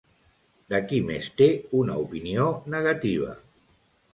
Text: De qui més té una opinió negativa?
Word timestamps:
De 0.73 0.79
qui 0.91 1.01
més 1.09 1.27
té 1.41 1.49
una 1.81 1.99
opinió 2.07 2.49
negativa? 2.77 3.37